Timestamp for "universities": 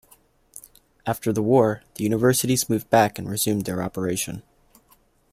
2.03-2.67